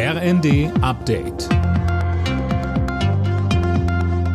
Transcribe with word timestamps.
RND 0.00 0.70
Update. 0.80 1.48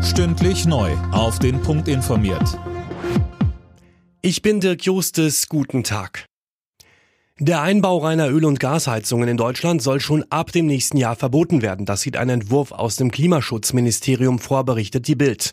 Stündlich 0.04 0.66
neu. 0.66 0.92
Auf 1.14 1.40
den 1.40 1.62
Punkt 1.62 1.88
informiert. 1.88 2.60
Ich 4.22 4.42
bin 4.42 4.60
Dirk 4.60 4.84
Justes. 4.84 5.48
Guten 5.48 5.86
Tag. 5.86 6.26
Der 7.40 7.64
Einbau 7.64 7.98
reiner 7.98 8.30
Öl- 8.30 8.46
und 8.46 8.60
Gasheizungen 8.60 9.28
in 9.28 9.38
Deutschland 9.38 9.82
soll 9.82 10.00
schon 10.00 10.24
ab 10.30 10.52
dem 10.52 10.68
nächsten 10.68 10.98
Jahr 10.98 11.16
verboten 11.16 11.64
werden. 11.64 11.88
Das 11.88 12.02
sieht 12.02 12.16
ein 12.16 12.30
Entwurf 12.30 12.72
aus 12.72 12.96
dem 12.96 13.10
Klimaschutzministerium 13.10 14.38
vor, 14.38 14.64
berichtet 14.66 15.08
die 15.08 15.16
Bild. 15.16 15.52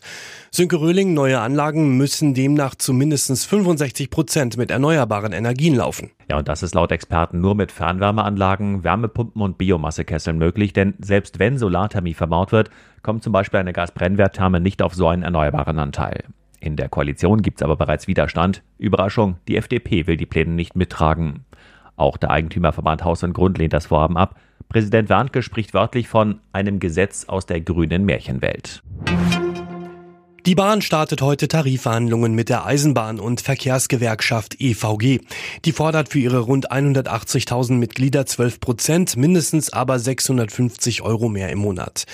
Sönke 0.51 0.79
Röhling, 0.79 1.15
neue 1.15 1.39
Anlagen 1.39 1.97
müssen 1.97 2.35
demnach 2.35 2.75
zu 2.75 2.93
mindestens 2.93 3.45
65 3.45 4.11
Prozent 4.11 4.57
mit 4.57 4.69
erneuerbaren 4.69 5.33
Energien 5.33 5.73
laufen. 5.73 6.11
Ja, 6.29 6.37
und 6.37 6.47
das 6.47 6.61
ist 6.61 6.75
laut 6.75 6.91
Experten 6.91 7.41
nur 7.41 7.55
mit 7.55 7.71
Fernwärmeanlagen, 7.71 8.83
Wärmepumpen 8.83 9.41
und 9.41 9.57
Biomassekesseln 9.57 10.37
möglich, 10.37 10.73
denn 10.73 10.93
selbst 10.99 11.39
wenn 11.39 11.57
Solarthermie 11.57 12.13
verbaut 12.13 12.51
wird, 12.51 12.69
kommt 13.01 13.23
zum 13.23 13.33
Beispiel 13.33 13.59
eine 13.59 13.73
Gasbrennwerttherme 13.73 14.59
nicht 14.59 14.83
auf 14.83 14.93
so 14.93 15.07
einen 15.07 15.23
erneuerbaren 15.23 15.79
Anteil. 15.79 16.25
In 16.59 16.75
der 16.75 16.89
Koalition 16.89 17.41
gibt 17.41 17.59
es 17.59 17.63
aber 17.63 17.75
bereits 17.75 18.07
Widerstand. 18.07 18.61
Überraschung, 18.77 19.37
die 19.47 19.57
FDP 19.57 20.05
will 20.05 20.15
die 20.15 20.27
Pläne 20.27 20.51
nicht 20.51 20.75
mittragen. 20.75 21.43
Auch 22.01 22.17
der 22.17 22.31
Eigentümerverband 22.31 23.03
Haus 23.03 23.21
und 23.21 23.33
Grund 23.33 23.59
lehnt 23.59 23.73
das 23.73 23.85
Vorhaben 23.85 24.17
ab. 24.17 24.39
Präsident 24.69 25.09
Warnke 25.09 25.43
spricht 25.43 25.75
wörtlich 25.75 26.07
von 26.07 26.39
einem 26.51 26.79
Gesetz 26.79 27.25
aus 27.25 27.45
der 27.45 27.61
grünen 27.61 28.05
Märchenwelt. 28.05 28.81
Die 30.47 30.55
Bahn 30.55 30.81
startet 30.81 31.21
heute 31.21 31.47
Tarifverhandlungen 31.47 32.33
mit 32.33 32.49
der 32.49 32.65
Eisenbahn- 32.65 33.19
und 33.19 33.41
Verkehrsgewerkschaft 33.41 34.59
EVG. 34.59 35.19
Die 35.65 35.71
fordert 35.71 36.09
für 36.09 36.17
ihre 36.17 36.39
rund 36.39 36.71
180.000 36.71 37.73
Mitglieder 37.73 38.25
12 38.25 38.59
Prozent, 38.59 39.17
mindestens 39.17 39.71
aber 39.71 39.99
650 39.99 41.03
Euro 41.03 41.29
mehr 41.29 41.49
im 41.49 41.59
Monat. 41.59 42.05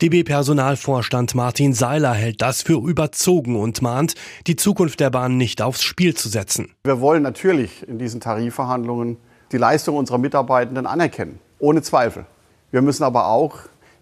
DB-Personalvorstand 0.00 1.34
Martin 1.34 1.74
Seiler 1.74 2.14
hält 2.14 2.40
das 2.40 2.62
für 2.62 2.80
überzogen 2.80 3.56
und 3.56 3.82
mahnt, 3.82 4.14
die 4.46 4.56
Zukunft 4.56 5.00
der 5.00 5.10
Bahn 5.10 5.36
nicht 5.36 5.60
aufs 5.60 5.82
Spiel 5.82 6.14
zu 6.14 6.30
setzen. 6.30 6.70
Wir 6.84 7.02
wollen 7.02 7.22
natürlich 7.22 7.86
in 7.86 7.98
diesen 7.98 8.20
Tarifverhandlungen 8.20 9.18
die 9.52 9.58
Leistung 9.58 9.96
unserer 9.96 10.18
Mitarbeitenden 10.18 10.86
anerkennen, 10.86 11.38
ohne 11.58 11.82
Zweifel. 11.82 12.26
Wir 12.70 12.82
müssen 12.82 13.04
aber 13.04 13.28
auch 13.28 13.58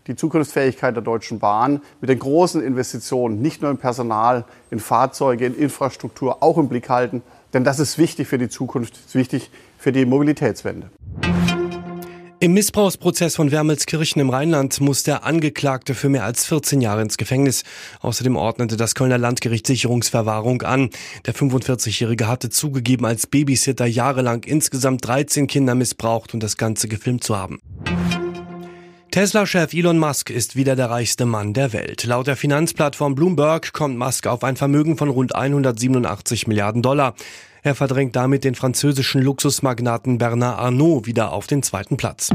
die 0.06 0.17
Zukunftsfähigkeit 0.17 0.95
der 0.95 1.03
Deutschen 1.03 1.39
Bahn 1.39 1.81
mit 2.00 2.11
den 2.11 2.19
großen 2.19 2.62
Investitionen, 2.62 3.41
nicht 3.41 3.62
nur 3.62 3.70
in 3.70 3.78
Personal, 3.78 4.45
in 4.70 4.81
Fahrzeuge, 4.81 5.47
in 5.47 5.55
Infrastruktur, 5.55 6.42
auch 6.42 6.59
im 6.59 6.69
Blick 6.69 6.89
halten. 6.91 7.22
Denn 7.53 7.65
das 7.65 7.78
ist 7.78 7.98
wichtig 7.98 8.28
für 8.28 8.39
die 8.39 8.48
Zukunft, 8.48 8.97
ist 8.97 9.15
wichtig 9.15 9.50
für 9.78 9.92
die 9.92 10.05
Mobilitätswende. 10.05 10.91
Im 12.45 12.53
Missbrauchsprozess 12.53 13.37
von 13.37 13.53
Wermelskirchen 13.53 14.20
im 14.20 14.28
Rheinland 14.28 14.78
muss 14.78 15.03
der 15.03 15.25
Angeklagte 15.25 15.95
für 15.95 16.11
mehr 16.11 16.25
als 16.25 16.45
14 16.45 16.83
Jahre 16.83 17.00
ins 17.00 17.17
Gefängnis. 17.17 17.64
Außerdem 18.00 18.37
ordnete 18.37 18.77
das 18.77 18.95
Kölner 18.95 19.17
Landgericht 19.17 19.67
Sicherungsverwahrung 19.67 20.61
an. 20.61 20.91
Der 21.25 21.34
45-Jährige 21.34 22.28
hatte 22.28 22.50
zugegeben, 22.50 23.06
als 23.06 23.27
Babysitter 23.27 23.87
jahrelang 23.87 24.45
insgesamt 24.45 25.06
13 25.06 25.47
Kinder 25.47 25.75
missbraucht 25.75 26.34
und 26.34 26.42
das 26.42 26.59
Ganze 26.59 26.87
gefilmt 26.87 27.25
zu 27.25 27.34
haben. 27.34 27.62
Tesla-Chef 29.11 29.72
Elon 29.72 29.98
Musk 29.98 30.28
ist 30.28 30.55
wieder 30.55 30.77
der 30.77 30.91
reichste 30.91 31.25
Mann 31.25 31.55
der 31.55 31.72
Welt. 31.72 32.05
Laut 32.05 32.27
der 32.27 32.37
Finanzplattform 32.37 33.15
Bloomberg 33.15 33.72
kommt 33.72 33.97
Musk 33.97 34.27
auf 34.27 34.45
ein 34.45 34.56
Vermögen 34.56 34.98
von 34.98 35.09
rund 35.09 35.34
187 35.34 36.47
Milliarden 36.47 36.83
Dollar. 36.83 37.15
Er 37.65 37.75
verdrängt 37.75 38.15
damit 38.15 38.45
den 38.45 38.55
französischen 38.55 39.23
Luxusmagnaten 39.23 40.19
Bernard 40.19 40.59
Arnault 40.59 41.07
wieder 41.07 41.33
auf 41.33 41.47
den 41.47 41.62
zweiten 41.62 41.97
Platz. 41.97 42.29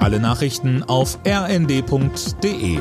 Alle 0.00 0.18
Nachrichten 0.18 0.82
auf 0.82 1.20
rnd.de 1.24 2.80